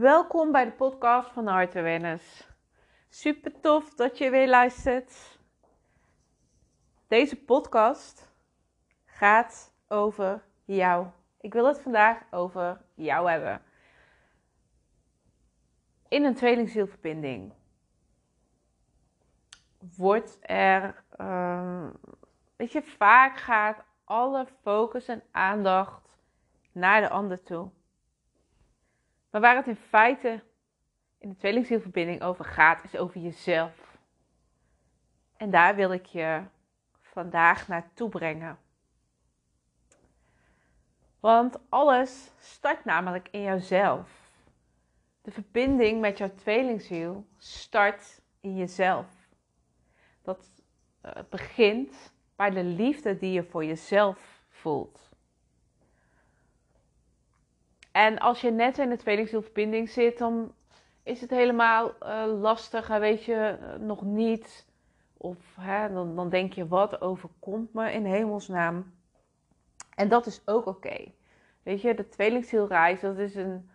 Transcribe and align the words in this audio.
welkom 0.00 0.52
bij 0.52 0.64
de 0.64 0.70
podcast 0.70 1.30
van 1.30 1.46
Heart 1.46 1.76
Awareness. 1.76 2.48
Super 3.08 3.60
tof 3.60 3.94
dat 3.94 4.18
je 4.18 4.30
weer 4.30 4.48
luistert. 4.48 5.38
Deze 7.08 7.36
podcast 7.36 8.32
gaat 9.04 9.74
over 9.88 10.42
jou. 10.64 11.06
Ik 11.40 11.52
wil 11.52 11.66
het 11.66 11.80
vandaag 11.80 12.22
over 12.30 12.80
jou 12.94 13.30
hebben. 13.30 13.62
In 16.08 16.24
een 16.24 16.34
tweelingzielverbinding 16.34 17.52
wordt 19.96 20.38
er, 20.40 21.04
weet 22.56 22.72
je, 22.72 22.82
vaak 22.82 23.36
gaat 23.36 23.84
alle 24.04 24.46
focus 24.62 25.08
en 25.08 25.22
aandacht 25.30 26.18
naar 26.72 27.00
de 27.00 27.08
ander 27.08 27.42
toe. 27.42 27.70
Maar 29.30 29.40
waar 29.40 29.56
het 29.56 29.66
in 29.66 29.76
feite 29.76 30.42
in 31.18 31.28
de 31.28 31.36
tweelingzielverbinding 31.36 32.22
over 32.22 32.44
gaat, 32.44 32.84
is 32.84 32.96
over 32.96 33.20
jezelf. 33.20 33.98
En 35.36 35.50
daar 35.50 35.74
wil 35.74 35.92
ik 35.92 36.06
je 36.06 36.42
vandaag 37.00 37.68
naartoe 37.68 38.08
brengen. 38.08 38.58
Want 41.20 41.58
alles 41.68 42.30
start 42.38 42.84
namelijk 42.84 43.28
in 43.30 43.42
jouzelf. 43.42 44.30
De 45.22 45.30
verbinding 45.30 46.00
met 46.00 46.18
jouw 46.18 46.34
tweelingziel 46.34 47.26
start 47.36 48.20
in 48.40 48.56
jezelf. 48.56 49.06
Dat 50.22 50.62
uh, 51.04 51.12
begint 51.28 52.12
bij 52.36 52.50
de 52.50 52.64
liefde 52.64 53.16
die 53.16 53.32
je 53.32 53.44
voor 53.44 53.64
jezelf 53.64 54.42
voelt. 54.48 55.09
En 58.00 58.18
als 58.18 58.40
je 58.40 58.50
net 58.50 58.78
in 58.78 58.88
de 58.88 58.96
tweelingzielverbinding 58.96 59.88
zit, 59.88 60.18
dan 60.18 60.54
is 61.02 61.20
het 61.20 61.30
helemaal 61.30 61.92
uh, 62.02 62.40
lastig, 62.40 62.86
weet 62.86 63.24
je, 63.24 63.58
uh, 63.60 63.86
nog 63.86 64.02
niet. 64.02 64.66
Of 65.16 65.36
hè, 65.60 65.92
dan, 65.92 66.16
dan 66.16 66.28
denk 66.28 66.52
je, 66.52 66.68
wat 66.68 67.00
overkomt 67.00 67.74
me 67.74 67.92
in 67.92 68.04
hemelsnaam? 68.04 68.94
En 69.94 70.08
dat 70.08 70.26
is 70.26 70.42
ook 70.44 70.66
oké. 70.66 71.12
Weet 71.62 71.80
je, 71.80 71.94
de 71.94 72.08
tweelingzielreis, 72.08 73.00
dat 73.00 73.18
is 73.18 73.34
een, 73.34 73.70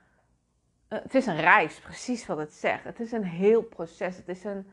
uh, 0.89 0.99
het 1.01 1.15
is 1.15 1.25
een 1.25 1.39
reis, 1.39 1.79
precies 1.79 2.25
wat 2.25 2.37
het 2.37 2.53
zegt. 2.53 2.83
Het 2.83 2.99
is 2.99 3.11
een 3.11 3.25
heel 3.25 3.61
proces, 3.61 4.17
het 4.17 4.27
is 4.27 4.43
een, 4.43 4.71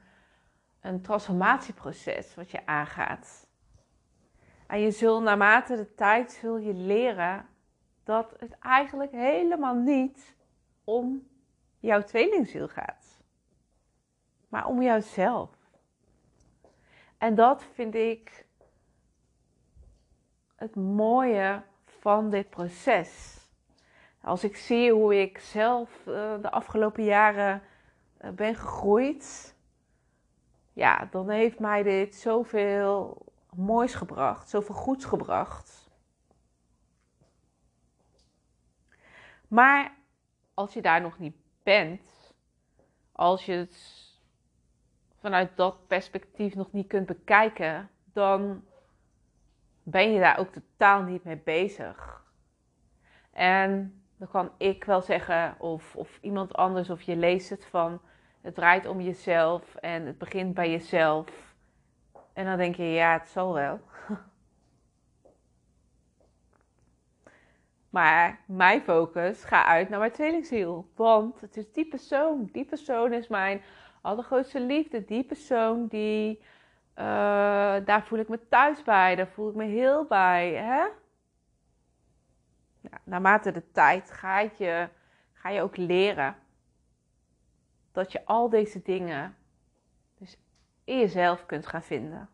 een 0.81 1.03
transformatieproces 1.03 2.35
wat 2.35 2.51
je 2.51 2.67
aangaat. 2.67 3.47
En 4.67 4.81
je 4.81 4.91
zult 4.91 5.23
naarmate 5.23 5.77
de 5.77 5.95
tijd 5.95 6.33
zul 6.33 6.59
je 6.59 6.75
leren 6.75 7.51
dat 8.05 8.35
het 8.39 8.59
eigenlijk 8.59 9.13
helemaal 9.13 9.75
niet 9.75 10.37
om 10.85 11.29
jouw 11.79 12.03
tweelingziel 12.03 12.69
gaat, 12.69 13.23
maar 14.49 14.67
om 14.67 14.83
jouzelf. 14.83 15.51
En 17.19 17.35
dat 17.35 17.65
vind 17.75 17.95
ik 17.95 18.47
het 20.57 20.77
mooie 20.77 21.63
van 21.85 22.31
dit 22.31 22.51
proces. 22.51 23.41
Als 24.21 24.45
ik 24.45 24.57
zie 24.57 24.93
hoe 24.93 25.21
ik 25.21 25.39
zelf 25.39 26.03
de 26.41 26.51
afgelopen 26.51 27.05
jaren 27.05 27.63
ben 28.35 28.55
gegroeid, 28.55 29.55
ja, 30.73 31.09
dan 31.11 31.29
heeft 31.29 31.59
mij 31.59 31.83
dit 31.83 32.15
zoveel 32.15 33.25
moois 33.57 33.95
gebracht, 33.95 34.49
zoveel 34.49 34.75
goeds 34.75 35.05
gebracht. 35.05 35.82
Maar 39.53 39.93
als 40.55 40.73
je 40.73 40.83
daar 40.83 41.01
nog 41.01 41.19
niet 41.19 41.37
bent, 41.63 42.35
als 43.13 43.45
je 43.45 43.53
het 43.53 43.77
vanuit 45.21 45.57
dat 45.57 45.87
perspectief 45.87 46.55
nog 46.55 46.73
niet 46.73 46.87
kunt 46.87 47.07
bekijken, 47.07 47.91
dan 48.13 48.65
ben 49.83 50.13
je 50.13 50.21
daar 50.21 50.39
ook 50.39 50.53
totaal 50.53 51.03
niet 51.03 51.25
mee 51.25 51.37
bezig. 51.37 52.23
En 53.31 54.03
dan 54.17 54.29
kan 54.29 54.51
ik 54.57 54.85
wel 54.85 55.03
zeggen, 55.03 55.55
of, 55.59 55.97
of 55.97 56.19
iemand 56.21 56.55
anders, 56.55 56.91
of 56.91 57.03
je 57.03 57.17
leest 57.17 57.51
het 57.51 57.67
van 57.67 58.01
het 58.41 58.55
draait 58.55 58.87
om 58.87 59.01
jezelf 59.01 59.75
en 59.75 60.07
het 60.07 60.19
begint 60.19 60.55
bij 60.55 60.71
jezelf. 60.71 61.55
En 62.33 62.45
dan 62.45 62.57
denk 62.57 62.75
je, 62.75 62.85
ja, 62.85 63.13
het 63.13 63.29
zal 63.29 63.55
wel. 63.55 63.81
Maar 67.93 68.41
mijn 68.47 68.83
focus 68.83 69.45
gaat 69.45 69.67
uit 69.67 69.89
naar 69.89 69.99
mijn 69.99 70.13
tweelingziel. 70.13 70.91
Want 70.95 71.41
het 71.41 71.57
is 71.57 71.73
die 71.73 71.89
persoon. 71.89 72.49
Die 72.53 72.65
persoon 72.65 73.13
is 73.13 73.29
mijn 73.29 73.63
allergrootste 74.01 74.61
liefde. 74.61 75.05
Die 75.05 75.25
persoon 75.25 75.87
die. 75.87 76.39
Uh, 76.39 77.05
daar 77.85 78.03
voel 78.05 78.19
ik 78.19 78.29
me 78.29 78.49
thuis 78.49 78.83
bij. 78.83 79.15
Daar 79.15 79.29
voel 79.29 79.49
ik 79.49 79.55
me 79.55 79.65
heel 79.65 80.05
bij. 80.05 80.53
Hè? 80.53 80.83
Ja, 82.81 83.01
naarmate 83.05 83.51
de 83.53 83.71
tijd 83.73 84.11
ga 84.11 84.41
je, 84.41 84.89
ga 85.33 85.49
je 85.49 85.63
ook 85.63 85.77
leren. 85.77 86.37
Dat 87.93 88.13
je 88.13 88.25
al 88.25 88.49
deze 88.49 88.83
dingen 88.83 89.37
dus 90.19 90.39
in 90.85 90.99
jezelf 90.99 91.47
kunt 91.47 91.67
gaan 91.67 91.83
vinden. 91.83 92.29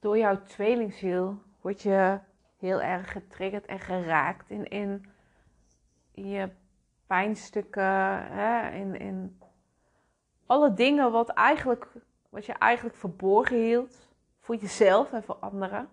Door 0.00 0.18
jouw 0.18 0.42
tweelingziel 0.42 1.42
word 1.60 1.82
je 1.82 2.18
heel 2.56 2.80
erg 2.80 3.12
getriggerd 3.12 3.66
en 3.66 3.80
geraakt 3.80 4.50
in, 4.50 4.64
in, 4.68 5.06
je 6.12 6.50
pijnstukken, 7.06 8.26
hè, 8.32 8.70
in, 8.70 8.96
in 8.96 9.40
alle 10.46 10.74
dingen 10.74 11.12
wat, 11.12 11.28
eigenlijk, 11.28 11.92
wat 12.28 12.46
je 12.46 12.52
eigenlijk 12.52 12.96
verborgen 12.96 13.56
hield 13.56 14.08
voor 14.38 14.56
jezelf 14.56 15.12
en 15.12 15.22
voor 15.22 15.34
anderen. 15.34 15.88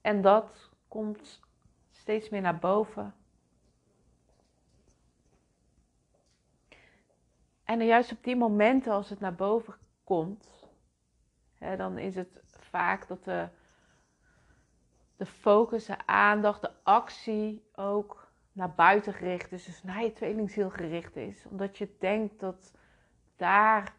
En 0.00 0.22
dat 0.22 0.70
komt 0.88 1.40
steeds 1.90 2.28
meer 2.28 2.40
naar 2.40 2.58
boven. 2.58 3.14
En 7.64 7.84
juist 7.84 8.12
op 8.12 8.24
die 8.24 8.36
momenten 8.36 8.92
als 8.92 9.10
het 9.10 9.20
naar 9.20 9.34
boven 9.34 9.74
komt, 10.04 10.68
hè, 11.58 11.76
dan 11.76 11.98
is 11.98 12.14
het 12.14 12.42
vaak 12.70 13.08
dat 13.08 13.24
de, 13.24 13.48
de 15.16 15.26
focus, 15.26 15.84
de 15.84 16.06
aandacht, 16.06 16.60
de 16.60 16.72
actie 16.82 17.68
ook 17.74 18.28
naar 18.52 18.74
buiten 18.74 19.12
gericht 19.12 19.52
is. 19.52 19.64
Dus 19.64 19.82
naar 19.82 20.02
je 20.02 20.12
tweelingziel 20.12 20.70
gericht 20.70 21.16
is. 21.16 21.46
Omdat 21.46 21.78
je 21.78 21.96
denkt 21.98 22.40
dat 22.40 22.74
daar 23.36 23.94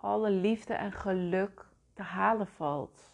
alle 0.00 0.30
liefde 0.30 0.74
en 0.74 0.92
geluk 0.92 1.66
te 1.92 2.02
halen 2.02 2.46
valt. 2.46 3.10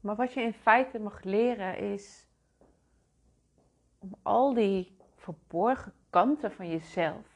Maar 0.00 0.16
wat 0.16 0.32
je 0.34 0.40
in 0.40 0.54
feite 0.54 0.98
mag 0.98 1.22
leren 1.22 1.78
is 1.78 2.28
om 3.98 4.14
al 4.22 4.54
die 4.54 4.96
verborgen 5.16 5.94
kanten 6.10 6.52
van 6.52 6.68
jezelf 6.68 7.29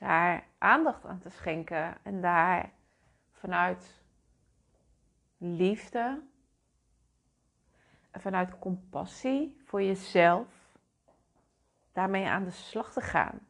daar 0.00 0.46
aandacht 0.58 1.04
aan 1.04 1.18
te 1.18 1.30
schenken 1.30 1.96
en 2.02 2.20
daar 2.20 2.72
vanuit 3.32 4.02
liefde 5.36 6.22
en 8.10 8.20
vanuit 8.20 8.58
compassie 8.58 9.62
voor 9.64 9.82
jezelf 9.82 10.46
daarmee 11.92 12.26
aan 12.26 12.44
de 12.44 12.50
slag 12.50 12.92
te 12.92 13.00
gaan. 13.00 13.46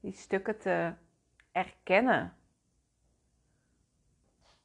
Die 0.00 0.12
stukken 0.12 0.58
te 0.58 0.94
erkennen, 1.52 2.36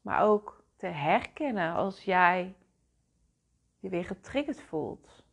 maar 0.02 0.22
ook 0.22 0.64
te 0.76 0.88
herkennen 0.88 1.74
als 1.74 2.04
jij 2.04 2.56
je 3.80 3.90
weer 3.90 4.06
getriggerd 4.06 4.62
voelt. 4.62 5.26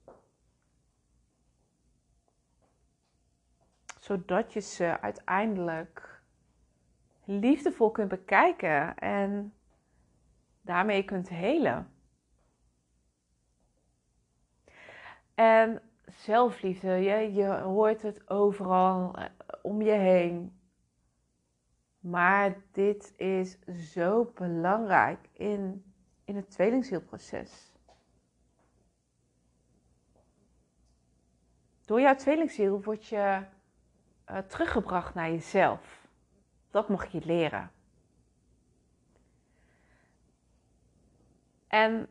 Zodat 4.05 4.53
je 4.53 4.61
ze 4.61 5.01
uiteindelijk 5.01 6.23
liefdevol 7.25 7.91
kunt 7.91 8.09
bekijken 8.09 8.97
en 8.97 9.55
daarmee 10.61 11.05
kunt 11.05 11.29
helen. 11.29 11.93
En 15.35 15.83
zelfliefde, 16.07 16.89
je, 16.89 17.33
je 17.33 17.47
hoort 17.47 18.03
het 18.03 18.31
overal 18.31 19.17
eh, 19.17 19.25
om 19.63 19.83
je 19.83 19.93
heen. 19.93 20.59
Maar 21.99 22.57
dit 22.73 23.13
is 23.17 23.59
zo 23.93 24.33
belangrijk 24.35 25.29
in, 25.33 25.85
in 26.25 26.37
het 26.37 26.51
tweelingzielproces. 26.51 27.73
Door 31.85 32.01
jouw 32.01 32.15
tweelingziel 32.15 32.83
word 32.83 33.07
je 33.07 33.53
uh, 34.31 34.39
teruggebracht 34.39 35.15
naar 35.15 35.31
jezelf. 35.31 36.07
Dat 36.71 36.89
mag 36.89 37.07
je 37.07 37.21
leren. 37.25 37.71
En 41.67 42.09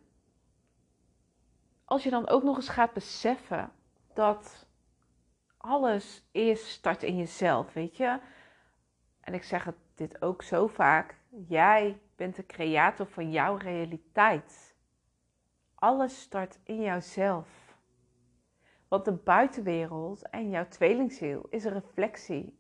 als 1.86 2.04
je 2.04 2.10
dan 2.10 2.27
ook 2.27 2.44
nog 2.44 2.56
eens 2.56 2.69
gaat 2.69 2.94
beseffen 2.94 3.71
dat 4.13 4.68
alles 5.57 6.24
eerst 6.31 6.65
start 6.65 7.04
in 7.04 7.18
jezelf, 7.18 7.74
weet 7.74 7.98
je. 7.98 8.19
En 9.19 9.33
ik 9.33 9.44
zeg 9.44 9.63
het 9.63 9.75
dit 9.95 10.21
ook 10.21 10.42
zo 10.42 10.68
vaak. 10.68 11.15
Jij 11.48 12.00
bent 12.15 12.36
de 12.36 12.45
creator 12.45 13.06
van 13.06 13.31
jouw 13.31 13.56
realiteit. 13.56 14.75
Alles 15.75 16.21
start 16.21 16.60
in 16.63 16.81
jouzelf. 16.81 17.62
Want 18.93 19.05
de 19.05 19.11
buitenwereld 19.11 20.29
en 20.29 20.49
jouw 20.49 20.67
tweelingziel 20.67 21.45
is 21.49 21.63
een 21.63 21.73
reflectie 21.73 22.57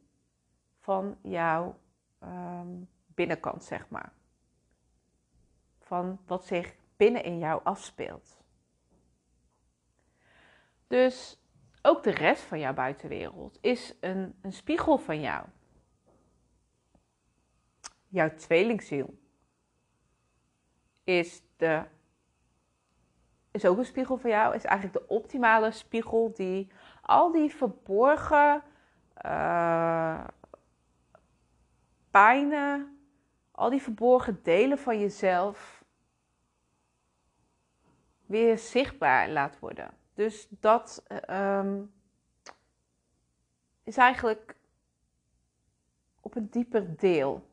van 0.79 1.17
jouw 1.21 1.79
ehm, 2.19 2.67
binnenkant, 3.05 3.63
zeg 3.63 3.89
maar. 3.89 4.13
Van 5.79 6.19
wat 6.25 6.45
zich 6.45 6.75
binnen 6.97 7.23
in 7.23 7.37
jou 7.39 7.63
afspeelt. 7.63 8.37
Dus 10.87 11.39
ook 11.81 12.03
de 12.03 12.11
rest 12.11 12.43
van 12.43 12.59
jouw 12.59 12.73
buitenwereld 12.73 13.57
is 13.61 13.95
een, 13.99 14.35
een 14.41 14.53
spiegel 14.53 14.97
van 14.97 15.21
jou. 15.21 15.45
Jouw 18.07 18.35
tweelingziel 18.35 19.17
is, 21.03 21.41
de, 21.57 21.85
is 23.53 23.65
ook 23.65 23.77
een 23.77 23.85
spiegel 23.85 24.17
van 24.17 24.29
jou. 24.29 24.55
Is 24.55 24.63
eigenlijk 24.63 25.05
de 25.05 25.13
optimale 25.13 25.71
spiegel 25.71 26.33
die 26.33 26.71
al 27.01 27.31
die 27.31 27.55
verborgen 27.55 28.63
uh, 29.25 30.23
pijnen, 32.11 32.99
al 33.51 33.69
die 33.69 33.81
verborgen 33.81 34.39
delen 34.43 34.77
van 34.77 34.99
jezelf 34.99 35.83
weer 38.25 38.57
zichtbaar 38.57 39.29
laat 39.29 39.59
worden. 39.59 39.91
Dus 40.13 40.47
dat 40.49 41.03
um, 41.29 41.93
is 43.83 43.97
eigenlijk 43.97 44.55
op 46.21 46.35
een 46.35 46.49
dieper 46.49 46.97
deel. 46.97 47.47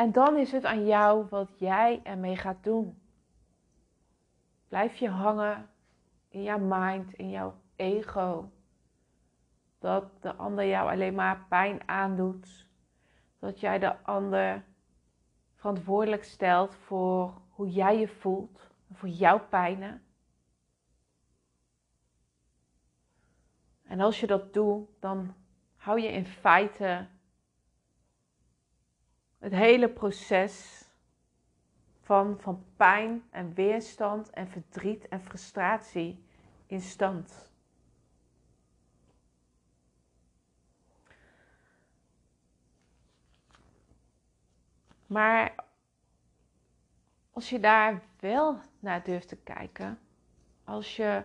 En 0.00 0.12
dan 0.12 0.36
is 0.36 0.52
het 0.52 0.64
aan 0.64 0.86
jou 0.86 1.26
wat 1.28 1.58
jij 1.58 2.00
ermee 2.02 2.36
gaat 2.36 2.64
doen. 2.64 3.02
Blijf 4.68 4.96
je 4.96 5.08
hangen 5.08 5.70
in 6.28 6.42
jouw 6.42 6.58
mind, 6.58 7.12
in 7.12 7.30
jouw 7.30 7.54
ego. 7.76 8.50
Dat 9.78 10.22
de 10.22 10.34
ander 10.34 10.66
jou 10.66 10.90
alleen 10.90 11.14
maar 11.14 11.46
pijn 11.48 11.88
aandoet. 11.88 12.66
Dat 13.38 13.60
jij 13.60 13.78
de 13.78 14.02
ander 14.02 14.64
verantwoordelijk 15.54 16.24
stelt 16.24 16.74
voor 16.74 17.34
hoe 17.48 17.70
jij 17.70 17.98
je 17.98 18.08
voelt, 18.08 18.70
voor 18.92 19.08
jouw 19.08 19.40
pijnen. 19.48 20.02
En 23.82 24.00
als 24.00 24.20
je 24.20 24.26
dat 24.26 24.52
doet, 24.52 24.88
dan 25.00 25.34
hou 25.76 26.00
je 26.00 26.08
in 26.08 26.26
feite 26.26 27.06
het 29.40 29.52
hele 29.52 29.88
proces 29.88 30.84
van, 32.00 32.40
van 32.40 32.64
pijn 32.76 33.24
en 33.30 33.54
weerstand 33.54 34.30
en 34.30 34.48
verdriet 34.48 35.08
en 35.08 35.20
frustratie 35.20 36.24
in 36.66 36.80
stand. 36.80 37.52
Maar 45.06 45.54
als 47.30 47.50
je 47.50 47.60
daar 47.60 48.02
wel 48.18 48.60
naar 48.78 49.02
durft 49.02 49.28
te 49.28 49.36
kijken, 49.36 49.98
als 50.64 50.96
je 50.96 51.24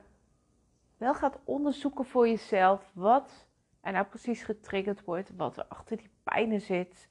wel 0.98 1.14
gaat 1.14 1.40
onderzoeken 1.44 2.06
voor 2.06 2.28
jezelf 2.28 2.90
wat 2.94 3.48
er 3.82 3.92
nou 3.92 4.06
precies 4.06 4.44
getriggerd 4.44 5.04
wordt, 5.04 5.36
wat 5.36 5.58
er 5.58 5.66
achter 5.66 5.98
die 5.98 6.10
pijnen 6.24 6.62
zit, 6.62 7.08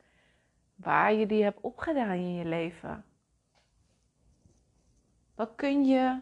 waar 0.74 1.12
je 1.12 1.26
die 1.26 1.42
hebt 1.42 1.60
opgedaan 1.60 2.16
in 2.16 2.34
je 2.34 2.44
leven, 2.44 3.04
dan 5.34 5.54
kun 5.54 5.84
je 5.84 6.20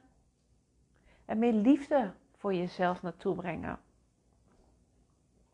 er 1.25 1.37
meer 1.37 1.53
liefde 1.53 2.13
voor 2.37 2.55
jezelf 2.55 3.03
naartoe 3.03 3.35
brengen. 3.35 3.81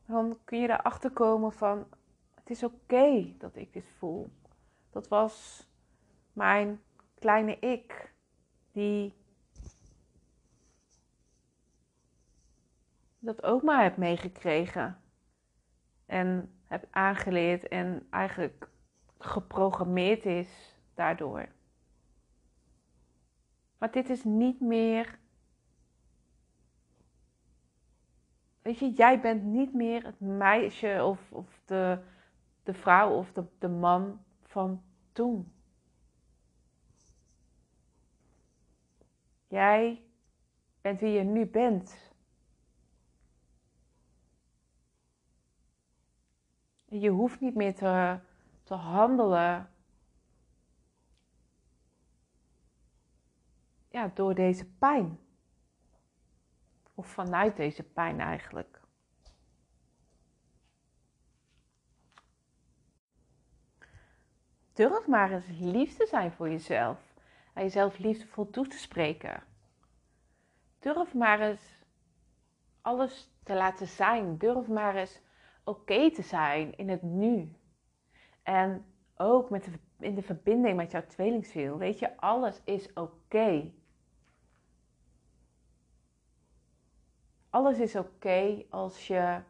Dan 0.07 0.39
kun 0.45 0.59
je 0.59 0.69
erachter 0.69 1.11
komen 1.11 1.53
van 1.53 1.87
het 2.35 2.51
is 2.51 2.63
oké 2.63 3.35
dat 3.39 3.57
ik 3.57 3.73
dit 3.73 3.89
voel. 3.99 4.31
Dat 4.91 5.09
was 5.09 5.67
mijn 6.33 6.83
kleine 7.19 7.59
ik, 7.59 8.13
die 8.73 9.15
dat 13.19 13.43
ook 13.43 13.63
maar 13.63 13.83
heb 13.83 13.97
meegekregen. 13.97 15.01
En 16.07 16.53
heb 16.65 16.87
aangeleerd 16.91 17.69
en 17.69 18.07
eigenlijk 18.11 18.69
geprogrammeerd 19.19 20.25
is 20.25 20.77
daardoor. 20.95 21.49
Maar 23.79 23.91
dit 23.91 24.11
is 24.11 24.25
niet 24.25 24.61
meer. 24.61 25.19
Weet 28.63 28.79
je, 28.79 28.91
jij 28.91 29.21
bent 29.21 29.43
niet 29.43 29.75
meer 29.75 30.05
het 30.05 30.21
meisje 30.21 31.05
of, 31.05 31.33
of 31.33 31.61
de, 31.65 32.03
de 32.63 32.75
vrouw 32.75 33.17
of 33.17 33.33
de, 33.33 33.45
de 33.59 33.69
man 33.69 34.25
van 34.43 34.83
toen. 35.13 35.53
Jij 39.47 40.03
bent 40.81 41.01
wie 41.01 41.11
je 41.11 41.25
nu 41.25 41.47
bent. 41.47 42.13
Je 46.85 47.11
hoeft 47.11 47.41
niet 47.41 47.55
meer 47.55 47.75
te, 47.75 48.21
te 48.69 48.75
handelen 48.75 49.71
ja, 53.89 54.11
door 54.15 54.35
deze 54.35 54.67
pijn. 54.67 55.19
Of 56.95 57.07
vanuit 57.07 57.57
deze 57.57 57.83
pijn 57.83 58.21
eigenlijk. 58.21 58.81
durf 64.79 65.07
maar 65.07 65.33
eens 65.33 65.47
lief 65.59 65.97
te 65.97 66.07
zijn 66.07 66.33
voor 66.33 66.49
jezelf. 66.49 66.99
En 67.55 67.63
jezelf 67.63 67.99
liefdevol 67.99 68.51
toe 68.51 68.67
te 68.67 68.79
spreken. 68.79 69.43
Durf 70.79 71.15
maar 71.15 71.41
eens 71.41 71.79
alles 72.81 73.31
te 73.43 73.55
laten 73.55 73.87
zijn. 73.87 74.37
Durf 74.37 74.67
maar 74.67 74.97
eens 74.97 75.21
oké 75.65 76.11
te 76.11 76.23
zijn 76.23 76.77
in 76.77 76.89
het 76.89 77.03
nu. 77.03 77.58
En 78.49 78.85
ook 79.17 79.51
met 79.51 79.65
de, 79.65 79.71
in 79.99 80.15
de 80.15 80.23
verbinding 80.23 80.77
met 80.77 80.91
jouw 80.91 81.07
tweelingziel. 81.07 81.79
Weet 81.79 81.99
je, 81.99 82.17
alles 82.17 82.61
is 82.65 82.93
oké. 82.93 83.73
Alles 87.51 87.79
is 87.79 87.97
oké 87.97 88.65
als 88.71 89.07
je 89.07 89.41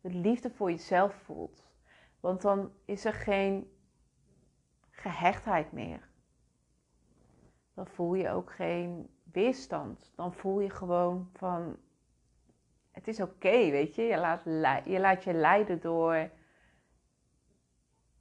de 0.00 0.10
liefde 0.10 0.50
voor 0.50 0.70
jezelf 0.70 1.14
voelt. 1.14 1.66
Want 2.20 2.42
dan 2.42 2.72
is 2.84 3.04
er 3.04 3.12
geen 3.12 3.72
gehechtheid 4.90 5.72
meer. 5.72 6.08
Dan 7.74 7.86
voel 7.86 8.14
je 8.14 8.30
ook 8.30 8.52
geen 8.52 9.10
weerstand. 9.32 10.12
Dan 10.14 10.32
voel 10.34 10.60
je 10.60 10.70
gewoon 10.70 11.30
van, 11.32 11.76
het 12.90 13.08
is 13.08 13.20
oké, 13.20 13.70
weet 13.70 13.94
je. 13.94 14.02
Je 14.02 14.18
laat, 14.18 14.84
je 14.84 15.00
laat 15.00 15.24
je 15.24 15.32
leiden 15.32 15.80
door, 15.80 16.30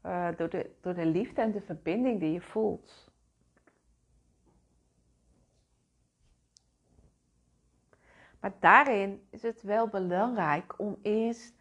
uh, 0.05 0.27
door, 0.37 0.49
de, 0.49 0.69
door 0.81 0.93
de 0.93 1.05
liefde 1.05 1.41
en 1.41 1.51
de 1.51 1.61
verbinding 1.61 2.19
die 2.19 2.31
je 2.31 2.41
voelt. 2.41 3.11
Maar 8.39 8.53
daarin 8.59 9.27
is 9.29 9.41
het 9.41 9.61
wel 9.61 9.87
belangrijk 9.87 10.79
om 10.79 10.97
eerst 11.01 11.55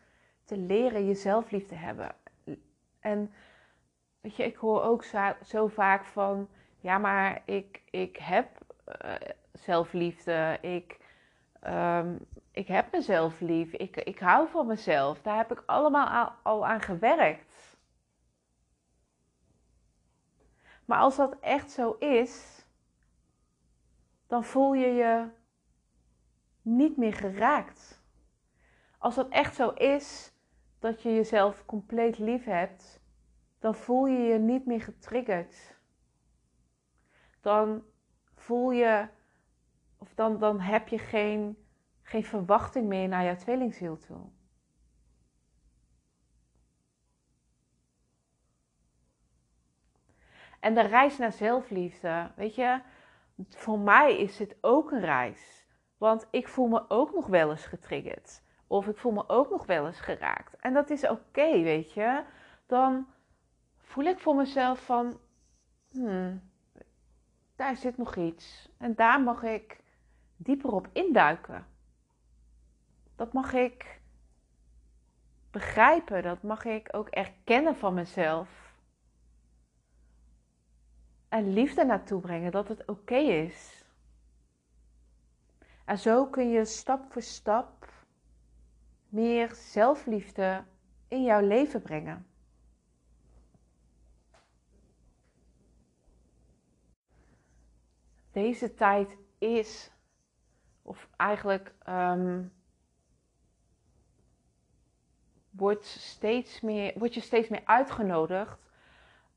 te 0.44 0.56
leren 0.56 1.06
jezelf 1.06 1.50
lief 1.50 1.66
te 1.66 1.74
hebben. 1.74 2.14
En 3.00 3.30
Weet 4.24 4.36
je, 4.36 4.44
ik 4.44 4.56
hoor 4.56 4.82
ook 4.82 5.04
zo, 5.44 5.68
vaak 5.68 6.04
van, 6.04 6.48
ja, 6.80 6.98
maar 6.98 7.42
ik, 7.44 7.82
ik 7.90 8.16
heb 8.16 8.48
uh, 9.04 9.14
zelfliefde, 9.52 10.58
ik, 10.60 10.98
um, 11.66 12.26
ik 12.50 12.66
heb 12.66 12.92
mezelf 12.92 13.40
lief, 13.40 13.72
ik, 13.72 13.96
ik 13.96 14.18
hou 14.18 14.48
van 14.48 14.66
mezelf. 14.66 15.22
Daar 15.22 15.36
heb 15.36 15.52
ik 15.52 15.62
allemaal 15.66 16.06
al, 16.06 16.32
al 16.42 16.66
aan 16.66 16.80
gewerkt. 16.80 17.73
Maar 20.84 20.98
als 20.98 21.16
dat 21.16 21.38
echt 21.40 21.70
zo 21.70 21.90
is, 21.92 22.64
dan 24.26 24.44
voel 24.44 24.74
je 24.74 24.86
je 24.86 25.28
niet 26.62 26.96
meer 26.96 27.14
geraakt. 27.14 28.02
Als 28.98 29.14
dat 29.14 29.28
echt 29.28 29.54
zo 29.54 29.68
is, 29.68 30.32
dat 30.78 31.02
je 31.02 31.14
jezelf 31.14 31.64
compleet 31.64 32.18
lief 32.18 32.44
hebt, 32.44 33.00
dan 33.58 33.74
voel 33.74 34.06
je 34.06 34.18
je 34.18 34.38
niet 34.38 34.66
meer 34.66 34.80
getriggerd. 34.80 35.76
Dan 37.40 37.84
voel 38.34 38.70
je, 38.70 39.08
of 39.98 40.14
dan, 40.14 40.38
dan 40.38 40.60
heb 40.60 40.88
je 40.88 40.98
geen, 40.98 41.66
geen 42.02 42.24
verwachting 42.24 42.86
meer 42.86 43.08
naar 43.08 43.24
jouw 43.24 43.36
tweelingziel 43.36 43.96
toe. 43.96 44.30
En 50.64 50.74
de 50.74 50.80
reis 50.80 51.18
naar 51.18 51.32
zelfliefde, 51.32 52.30
weet 52.36 52.54
je, 52.54 52.80
voor 53.48 53.78
mij 53.78 54.18
is 54.18 54.36
dit 54.36 54.56
ook 54.60 54.90
een 54.90 55.00
reis. 55.00 55.66
Want 55.98 56.26
ik 56.30 56.48
voel 56.48 56.66
me 56.66 56.84
ook 56.88 57.14
nog 57.14 57.26
wel 57.26 57.50
eens 57.50 57.66
getriggerd. 57.66 58.42
Of 58.66 58.86
ik 58.86 58.96
voel 58.96 59.12
me 59.12 59.28
ook 59.28 59.50
nog 59.50 59.66
wel 59.66 59.86
eens 59.86 60.00
geraakt. 60.00 60.56
En 60.56 60.74
dat 60.74 60.90
is 60.90 61.08
oké, 61.08 61.62
weet 61.62 61.92
je. 61.92 62.24
Dan 62.66 63.06
voel 63.78 64.04
ik 64.04 64.18
voor 64.18 64.34
mezelf 64.34 64.84
van, 64.84 65.20
hmm, 65.90 66.50
daar 67.56 67.76
zit 67.76 67.96
nog 67.96 68.16
iets. 68.16 68.72
En 68.78 68.94
daar 68.94 69.20
mag 69.20 69.42
ik 69.42 69.80
dieper 70.36 70.72
op 70.72 70.88
induiken. 70.92 71.66
Dat 73.16 73.32
mag 73.32 73.52
ik 73.52 74.00
begrijpen. 75.50 76.22
Dat 76.22 76.42
mag 76.42 76.64
ik 76.64 76.88
ook 76.92 77.08
erkennen 77.08 77.76
van 77.76 77.94
mezelf 77.94 78.63
en 81.34 81.52
liefde 81.52 81.84
naartoe 81.84 82.20
brengen, 82.20 82.52
dat 82.52 82.68
het 82.68 82.86
oké 82.86 83.16
is. 83.16 83.84
En 85.84 85.98
zo 85.98 86.26
kun 86.26 86.48
je 86.50 86.64
stap 86.64 87.12
voor 87.12 87.22
stap 87.22 87.92
meer 89.08 89.54
zelfliefde 89.54 90.64
in 91.08 91.22
jouw 91.22 91.40
leven 91.40 91.82
brengen. 91.82 92.26
Deze 98.30 98.74
tijd 98.74 99.16
is, 99.38 99.90
of 100.82 101.08
eigenlijk 101.16 101.74
um, 101.88 102.52
wordt, 105.50 105.84
steeds 105.84 106.60
meer, 106.60 106.98
wordt 106.98 107.14
je 107.14 107.20
steeds 107.20 107.48
meer 107.48 107.64
uitgenodigd 107.64 108.58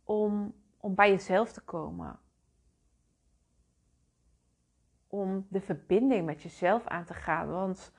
om 0.04 0.54
om 0.78 0.96
bij 0.96 1.10
jezelf 1.10 1.52
te 1.52 1.62
komen. 1.62 2.20
Om 5.08 5.48
de 5.50 5.62
verbinding 5.62 6.26
met 6.26 6.42
jezelf 6.42 6.88
aan 6.88 7.06
te 7.06 7.14
gaan. 7.14 7.50
Want 7.50 7.92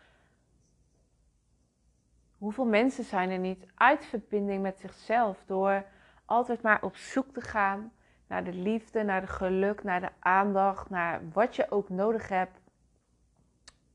hoeveel 2.39 2.67
mensen 2.67 3.05
zijn 3.05 3.31
er 3.31 3.39
niet 3.39 3.67
uit 3.75 4.05
verbinding 4.05 4.63
met 4.63 4.79
zichzelf 4.79 5.45
door 5.47 5.85
altijd 6.25 6.63
maar 6.63 6.83
op 6.83 6.97
zoek 6.97 7.33
te 7.33 7.41
gaan 7.41 7.93
naar 8.27 8.45
de 8.45 8.53
liefde, 8.53 9.03
naar 9.03 9.21
de 9.21 9.27
geluk, 9.27 9.83
naar 9.83 10.01
de 10.01 10.11
aandacht, 10.19 10.91
naar 10.91 11.31
wat 11.33 11.57
je 11.57 11.71
ook 11.71 11.89
nodig 11.89 12.29
hebt 12.29 12.61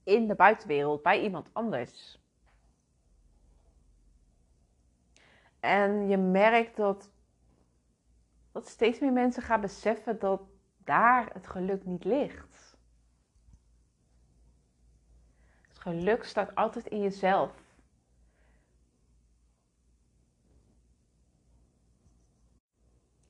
in 0.04 0.28
de 0.28 0.36
buitenwereld 0.36 1.02
bij 1.02 1.22
iemand 1.22 1.50
anders. 1.54 2.22
En 5.60 6.08
je 6.08 6.18
merkt 6.18 6.76
dat 6.76 7.12
dat 8.54 8.68
steeds 8.68 9.00
meer 9.00 9.14
mensen 9.14 9.44
gaan 9.44 9.62
beseffen 9.62 10.20
dat 10.20 10.42
daar 10.78 11.34
het 11.34 11.48
geluk 11.48 11.86
niet 11.86 12.04
ligt. 12.04 12.78
Het 15.68 15.80
geluk 15.80 16.24
staat 16.24 16.56
altijd 16.56 16.88
in 16.88 17.02
jezelf. 17.02 17.62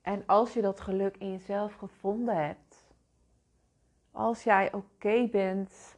En 0.02 0.26
als 0.26 0.54
je 0.54 0.62
dat 0.62 0.82
geluk 0.82 1.18
in 1.18 1.32
jezelf 1.32 1.74
gevonden 1.74 2.46
hebt, 2.46 2.94
als 4.12 4.44
jij 4.44 4.74
oké 4.74 5.28
bent 5.28 5.98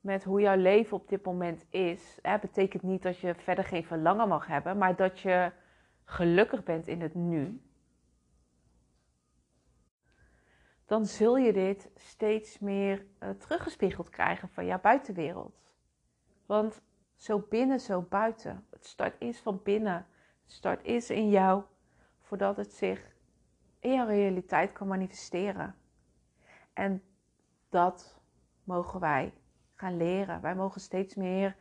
met 0.00 0.24
hoe 0.24 0.40
jouw 0.40 0.56
leven 0.56 0.96
op 0.96 1.08
dit 1.08 1.24
moment 1.24 1.64
is, 1.70 2.18
hè, 2.22 2.38
betekent 2.38 2.82
niet 2.82 3.02
dat 3.02 3.18
je 3.18 3.34
verder 3.34 3.64
geen 3.64 3.84
verlangen 3.84 4.28
mag 4.28 4.46
hebben, 4.46 4.78
maar 4.78 4.96
dat 4.96 5.20
je 5.20 5.52
gelukkig 6.04 6.62
bent 6.62 6.88
in 6.88 7.00
het 7.00 7.14
nu, 7.14 7.60
dan 10.86 11.06
zul 11.06 11.36
je 11.36 11.52
dit 11.52 11.90
steeds 11.94 12.58
meer 12.58 13.06
uh, 13.22 13.30
teruggespiegeld 13.30 14.10
krijgen 14.10 14.48
van 14.48 14.66
jouw 14.66 14.80
buitenwereld. 14.80 15.62
Want 16.46 16.82
zo 17.16 17.38
binnen, 17.48 17.80
zo 17.80 18.02
buiten. 18.02 18.66
Het 18.70 18.86
start 18.86 19.14
is 19.18 19.40
van 19.40 19.60
binnen. 19.62 20.06
Het 20.42 20.52
start 20.52 20.84
is 20.84 21.10
in 21.10 21.30
jou 21.30 21.62
voordat 22.20 22.56
het 22.56 22.72
zich 22.72 23.14
in 23.78 23.92
jouw 23.92 24.06
realiteit 24.06 24.72
kan 24.72 24.88
manifesteren. 24.88 25.74
En 26.72 27.02
dat 27.68 28.20
mogen 28.64 29.00
wij 29.00 29.32
gaan 29.74 29.96
leren. 29.96 30.40
Wij 30.40 30.54
mogen 30.54 30.80
steeds 30.80 31.14
meer 31.14 31.56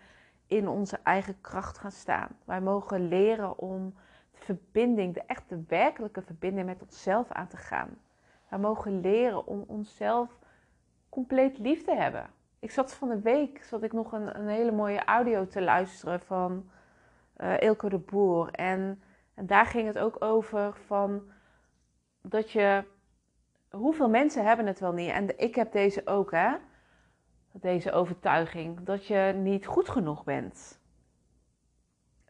in 0.47 0.67
onze 0.67 0.99
eigen 1.03 1.41
kracht 1.41 1.77
gaan 1.77 1.91
staan. 1.91 2.37
Wij 2.45 2.61
mogen 2.61 3.07
leren 3.07 3.57
om 3.57 3.95
verbinding, 4.43 5.13
de 5.13 5.23
echte 5.27 5.63
werkelijke 5.67 6.21
verbinding 6.21 6.65
met 6.65 6.81
onszelf 6.81 7.31
aan 7.31 7.47
te 7.47 7.57
gaan. 7.57 7.97
We 8.49 8.57
mogen 8.57 8.99
leren 8.99 9.47
om 9.47 9.63
onszelf 9.67 10.37
compleet 11.09 11.57
lief 11.57 11.83
te 11.83 11.95
hebben. 11.95 12.29
Ik 12.59 12.71
zat 12.71 12.93
van 12.93 13.09
de 13.09 13.19
week 13.19 13.63
zat 13.63 13.83
ik 13.83 13.93
nog 13.93 14.11
een, 14.11 14.39
een 14.39 14.47
hele 14.47 14.71
mooie 14.71 15.05
audio 15.05 15.47
te 15.47 15.61
luisteren 15.61 16.21
van 16.21 16.69
uh, 17.37 17.61
Ilko 17.61 17.89
de 17.89 17.97
Boer. 17.97 18.51
En, 18.51 19.03
en 19.33 19.45
daar 19.45 19.65
ging 19.65 19.87
het 19.87 19.99
ook 19.99 20.23
over 20.23 20.75
van 20.85 21.23
dat 22.21 22.51
je. 22.51 22.83
Hoeveel 23.69 24.09
mensen 24.09 24.45
hebben 24.45 24.65
het 24.65 24.79
wel 24.79 24.93
niet? 24.93 25.09
En 25.09 25.39
ik 25.39 25.55
heb 25.55 25.71
deze 25.71 26.07
ook, 26.07 26.31
hè? 26.31 26.55
Deze 27.51 27.91
overtuiging 27.91 28.83
dat 28.83 29.05
je 29.05 29.33
niet 29.35 29.65
goed 29.65 29.89
genoeg 29.89 30.23
bent. 30.23 30.81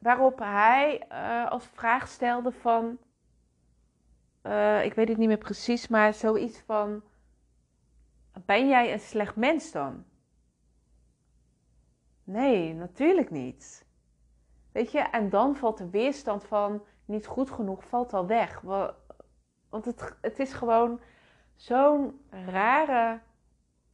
Waarop 0.03 0.39
hij 0.39 1.05
uh, 1.11 1.51
als 1.51 1.65
vraag 1.65 2.07
stelde 2.07 2.51
van... 2.51 2.97
Uh, 4.43 4.85
ik 4.85 4.93
weet 4.93 5.07
het 5.07 5.17
niet 5.17 5.27
meer 5.27 5.37
precies, 5.37 5.87
maar 5.87 6.13
zoiets 6.13 6.59
van... 6.59 7.03
Ben 8.45 8.67
jij 8.67 8.93
een 8.93 8.99
slecht 8.99 9.35
mens 9.35 9.71
dan? 9.71 10.03
Nee, 12.23 12.73
natuurlijk 12.73 13.31
niet. 13.31 13.85
Weet 14.71 14.91
je, 14.91 14.99
en 14.99 15.29
dan 15.29 15.55
valt 15.55 15.77
de 15.77 15.89
weerstand 15.89 16.43
van 16.43 16.83
niet 17.05 17.25
goed 17.25 17.51
genoeg 17.51 17.83
valt 17.83 18.13
al 18.13 18.27
weg. 18.27 18.61
Want 19.69 19.85
het, 19.85 20.15
het 20.21 20.39
is 20.39 20.53
gewoon 20.53 20.99
zo'n 21.55 22.19
rare 22.29 23.19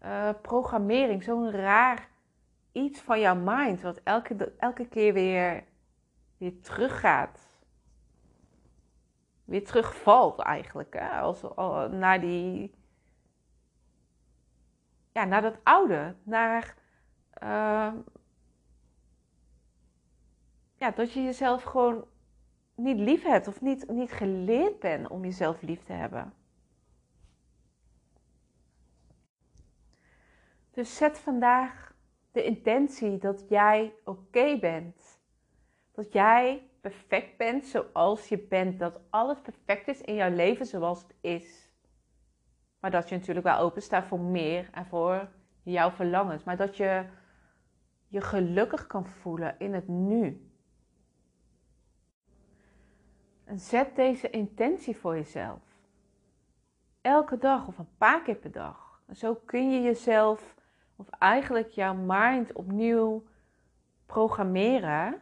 uh, 0.04 0.30
programmering, 0.42 1.24
zo'n 1.24 1.52
raar 1.52 2.10
iets 2.72 3.02
van 3.02 3.20
jouw 3.20 3.36
mind, 3.36 3.82
wat 3.82 4.02
elke, 4.04 4.54
elke 4.58 4.88
keer 4.88 5.14
weer 5.14 5.68
weer 6.40 6.62
teruggaat. 6.62 7.48
Weer 9.44 9.66
terugvalt 9.66 10.40
eigenlijk. 10.40 10.94
Hè? 10.94 11.20
Als, 11.20 11.42
naar 11.92 12.22
die. 12.22 12.74
Ja, 15.12 15.26
naar 15.26 15.42
dat 15.42 15.58
oude. 15.64 16.16
Naar. 16.24 16.78
Uh, 17.44 17.94
ja, 20.76 20.92
dat 20.92 21.14
je 21.14 21.24
jezelf 21.24 21.64
gewoon 21.64 22.06
niet 22.76 23.00
lief 23.00 23.24
hebt. 23.24 23.48
Of 23.48 23.62
niet, 23.62 23.90
niet 23.90 24.12
geleerd 24.12 24.80
bent 24.80 25.08
om 25.08 25.24
jezelf 25.24 25.62
lief 25.62 25.84
te 25.84 25.94
hebben. 25.94 26.34
Dus 30.72 30.96
zet 30.96 31.20
vandaag 31.20 31.94
de 32.32 32.44
intentie 32.44 33.18
dat 33.18 33.50
jij 33.50 33.94
oké 34.04 34.60
bent 34.60 35.19
dat 36.00 36.14
jij 36.14 36.70
perfect 36.82 37.38
bent 37.38 37.66
zoals 37.66 38.30
je 38.30 38.38
bent. 38.38 38.80
Dat 38.80 39.00
alles 39.10 39.42
perfect 39.42 39.88
is 39.88 40.02
in 40.02 40.16
jouw 40.16 40.30
leven 40.30 40.66
zoals 40.66 41.02
het 41.02 41.16
is. 41.22 41.72
Maar 42.80 42.92
dat 42.92 43.10
je 43.10 43.16
natuurlijk 43.16 43.46
wel 43.46 43.58
open 43.58 43.82
staat 43.82 44.06
voor 44.06 44.20
meer 44.20 44.70
en 44.72 44.86
voor 44.86 45.30
jouw 45.64 45.92
verlangens. 45.92 46.44
Maar 46.44 46.58
dat 46.58 46.78
je 46.78 47.06
je 48.08 48.22
gelukkig 48.22 48.88
kan 48.88 49.06
voelen 49.06 49.56
in 49.58 49.74
het 49.74 49.88
nu. 49.88 50.52
En 53.44 53.60
zet 53.60 53.96
deze 53.96 54.30
intentie 54.30 54.98
voor 54.98 55.16
jezelf. 55.16 55.62
Elke 57.02 57.38
dag 57.38 57.68
of 57.68 57.78
een 57.78 57.96
paar 57.98 58.22
keer 58.22 58.36
per 58.36 58.52
dag. 58.52 59.02
Zo 59.12 59.36
kun 59.36 59.72
je 59.72 59.82
jezelf, 59.82 60.56
of 60.96 61.10
eigenlijk 61.10 61.70
jouw 61.70 61.94
mind 61.94 62.54
opnieuw 62.54 63.24
programmeren 64.06 65.22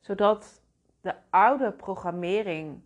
zodat 0.00 0.62
de 1.00 1.14
oude 1.30 1.72
programmering, 1.72 2.82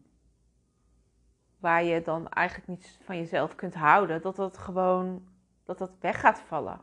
waar 1.58 1.84
je 1.84 2.02
dan 2.02 2.28
eigenlijk 2.28 2.68
niet 2.68 2.98
van 3.02 3.16
jezelf 3.16 3.54
kunt 3.54 3.74
houden, 3.74 4.22
dat 4.22 4.36
dat 4.36 4.58
gewoon 4.58 5.28
dat 5.64 5.78
dat 5.78 5.92
weg 6.00 6.20
gaat 6.20 6.40
vallen. 6.40 6.80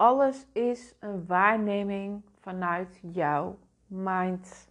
alles 0.00 0.46
is 0.52 0.94
een 0.98 1.26
waarneming 1.26 2.22
vanuit 2.38 3.00
jouw 3.02 3.58
mind. 3.86 4.68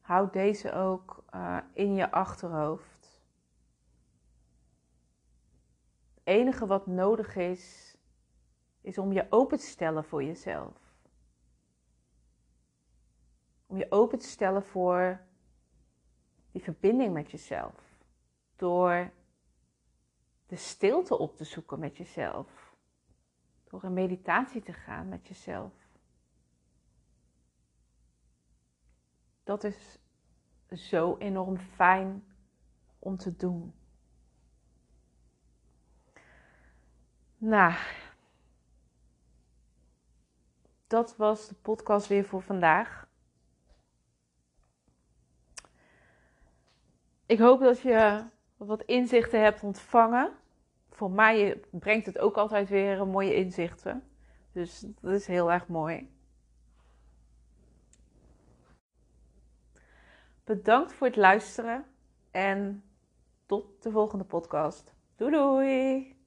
Houd 0.00 0.32
deze 0.32 0.72
ook 0.72 1.24
uh, 1.34 1.58
in 1.72 1.94
je 1.94 2.10
achterhoofd. 2.10 3.20
Het 6.14 6.20
enige 6.24 6.66
wat 6.66 6.86
nodig 6.86 7.36
is, 7.36 7.87
is 8.80 8.98
om 8.98 9.12
je 9.12 9.26
open 9.30 9.58
te 9.58 9.66
stellen 9.66 10.04
voor 10.04 10.24
jezelf. 10.24 10.76
Om 13.66 13.76
je 13.76 13.90
open 13.90 14.18
te 14.18 14.26
stellen 14.26 14.62
voor 14.62 15.20
die 16.50 16.62
verbinding 16.62 17.12
met 17.12 17.30
jezelf. 17.30 17.74
Door 18.56 19.10
de 20.46 20.56
stilte 20.56 21.18
op 21.18 21.36
te 21.36 21.44
zoeken 21.44 21.78
met 21.78 21.96
jezelf. 21.96 22.76
Door 23.64 23.82
een 23.82 23.92
meditatie 23.92 24.62
te 24.62 24.72
gaan 24.72 25.08
met 25.08 25.26
jezelf. 25.28 25.72
Dat 29.44 29.64
is 29.64 29.98
zo 30.72 31.16
enorm 31.16 31.58
fijn 31.58 32.24
om 32.98 33.16
te 33.16 33.36
doen. 33.36 33.74
Nou, 37.36 37.74
dat 40.88 41.16
was 41.16 41.48
de 41.48 41.54
podcast 41.54 42.06
weer 42.06 42.24
voor 42.24 42.42
vandaag. 42.42 43.06
Ik 47.26 47.38
hoop 47.38 47.60
dat 47.60 47.80
je 47.80 48.24
wat 48.56 48.82
inzichten 48.82 49.42
hebt 49.42 49.62
ontvangen. 49.62 50.32
Voor 50.90 51.10
mij 51.10 51.60
brengt 51.70 52.06
het 52.06 52.18
ook 52.18 52.36
altijd 52.36 52.68
weer 52.68 53.06
mooie 53.06 53.34
inzichten. 53.34 54.08
Dus 54.52 54.80
dat 55.00 55.12
is 55.12 55.26
heel 55.26 55.52
erg 55.52 55.66
mooi. 55.66 56.16
Bedankt 60.44 60.92
voor 60.92 61.06
het 61.06 61.16
luisteren 61.16 61.84
en 62.30 62.84
tot 63.46 63.82
de 63.82 63.90
volgende 63.90 64.24
podcast. 64.24 64.94
Doei 65.16 65.30
doei! 65.30 66.17